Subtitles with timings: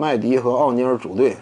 [0.00, 1.36] 麦迪和奥尼尔组队，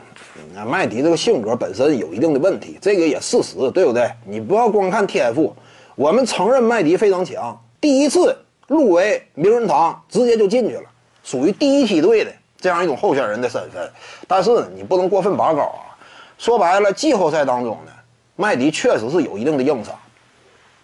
[0.66, 4.10] 麦迪这个性格本身有一定的问题，这个也事实，对不对？
[4.26, 5.54] 你不要光看天赋，
[5.94, 8.36] 我们承认麦迪非常强，第一次
[8.66, 10.82] 入围名人堂直接就进去了，
[11.22, 13.88] 属于第一梯队的这样一种候选人的身份。
[14.26, 15.94] 但是你不能过分拔高啊！
[16.36, 17.92] 说白了，季后赛当中呢，
[18.34, 19.94] 麦迪确实是有一定的硬伤。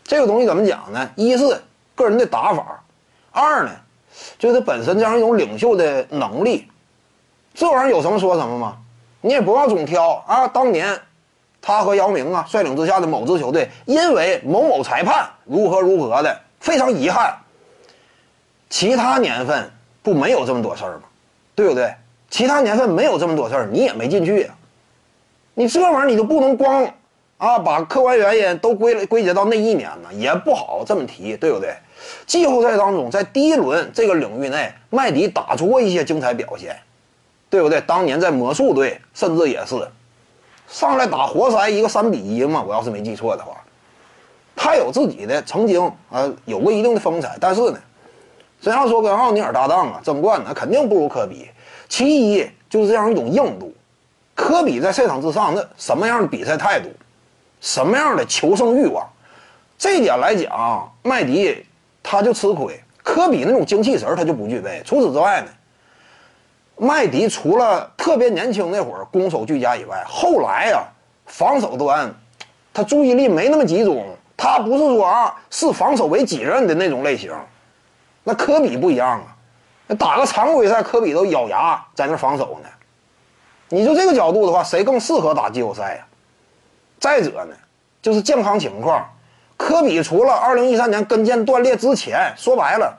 [0.04, 1.10] 这个东西怎么讲呢？
[1.16, 1.44] 一是
[1.96, 2.80] 个人的打法，
[3.32, 3.72] 二呢，
[4.38, 6.68] 就是他本身这样一种领袖的能力。
[7.54, 8.76] 这玩意儿有什么说什么吗？
[9.20, 10.46] 你也不要总挑啊！
[10.46, 10.98] 当年
[11.62, 17.34] 他和姚明啊率领之下的某支球队，因为某某裁判如何如何的，非常遗憾。
[18.68, 19.70] 其他年份
[20.02, 21.04] 不没有这么多事儿吗？
[21.54, 21.94] 对不对？
[22.28, 24.54] 其他年份没有这么多事儿，你也没进去呀。
[25.54, 26.86] 你这玩意儿你就不能光。
[27.36, 31.74] 啊，把客观原因都归归结到那一年呢，也不好这么提，对不对？
[32.26, 36.76] 季后赛当中，在第一轮这个领域内，麦迪打出过一些精彩表现，
[37.54, 37.80] 对不对？
[37.82, 39.76] 当年在魔术队，甚至也是
[40.66, 43.52] 上来打活塞一个三比一嘛，我要是没记错的话，
[44.56, 47.38] 他有自己的曾经啊，有过一定的风采。
[47.40, 47.78] 但是呢，
[48.60, 51.48] 真要说跟奥尼尔搭档啊，争冠那肯定不如科比。
[51.88, 53.72] 其一就是这样一种硬度，
[54.34, 56.88] 科比在赛场之上那什么样的比赛态度？
[57.60, 59.08] 什么样的求胜欲望？
[59.78, 61.64] 这一点来讲，麦迪
[62.02, 62.80] 他就吃亏。
[63.04, 64.82] 科比那种精气神他就不具备。
[64.84, 65.48] 除此之外呢，
[66.76, 70.82] 麦迪除了特别年轻那会儿攻守俱佳以外，后来啊，
[71.26, 72.12] 防守端
[72.72, 74.04] 他注意力没那么集中。
[74.36, 77.32] 他不是说啊，视防守为己任的那种类型。
[78.24, 79.36] 那科比不一样啊，
[79.86, 82.68] 那打个常规赛，科比都咬牙在那防守呢。
[83.68, 86.06] 你就这个角度的话，谁更适合打季后赛呀？
[86.98, 87.54] 再者呢，
[88.02, 89.08] 就是健康情况。
[89.56, 92.92] 科比除了2013年跟腱断裂之前，说白了，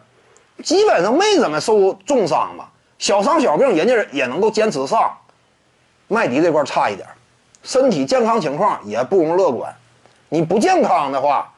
[0.64, 2.72] 基本上没怎么受重伤吧。
[2.98, 5.12] 小伤小病，人家也能够坚持上。
[6.08, 7.08] 麦迪这块差一点，
[7.64, 9.74] 身体健康情况也不容乐观。
[10.30, 11.52] 你不健康的话，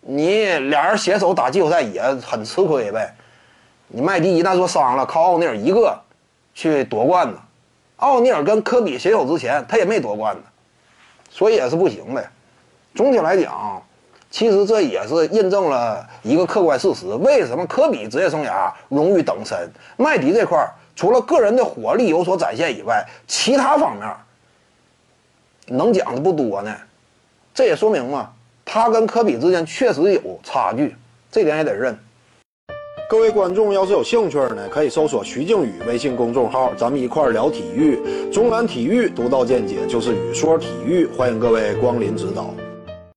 [0.00, 3.14] 你俩人携手打季后赛也很吃亏呗。
[3.88, 5.98] 你麦迪一旦说伤了，靠奥尼尔一个
[6.54, 7.38] 去夺冠呢。
[7.96, 10.42] 奥尼尔跟科比携手之前，他也没夺冠呢。
[11.28, 12.26] 所以也是不行的。
[12.94, 13.82] 总体来讲，
[14.30, 20.58] 其实这也是印证了一个客观事实：为什么科比职业生涯荣誉等身，麦迪这块
[21.00, 24.06] 除了个人的火力有所展现以外，其他方面
[25.66, 26.76] 能讲的不多呢？
[27.54, 28.30] 这也说明嘛，
[28.66, 30.94] 他跟科比之间确实有差距，
[31.32, 31.98] 这点也得认。
[33.08, 37.98] 各位观众要是有兴趣呢，可以搜索徐静宇微信公众号，咱们一块聊体育。
[38.30, 42.50] 中南体育独到见解就是语说体育，欢迎各位光临指导。